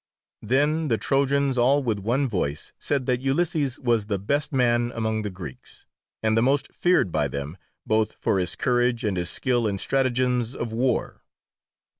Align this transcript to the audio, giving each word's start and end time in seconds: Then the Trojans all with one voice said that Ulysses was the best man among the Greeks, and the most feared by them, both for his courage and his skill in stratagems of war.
Then 0.41 0.87
the 0.87 0.97
Trojans 0.97 1.59
all 1.59 1.83
with 1.83 1.99
one 1.99 2.27
voice 2.27 2.73
said 2.79 3.05
that 3.05 3.21
Ulysses 3.21 3.77
was 3.79 4.07
the 4.07 4.17
best 4.17 4.51
man 4.51 4.91
among 4.95 5.21
the 5.21 5.29
Greeks, 5.29 5.85
and 6.23 6.35
the 6.35 6.41
most 6.41 6.73
feared 6.73 7.11
by 7.11 7.27
them, 7.27 7.55
both 7.85 8.15
for 8.19 8.39
his 8.39 8.55
courage 8.55 9.03
and 9.03 9.15
his 9.15 9.29
skill 9.29 9.67
in 9.67 9.77
stratagems 9.77 10.55
of 10.55 10.73
war. 10.73 11.21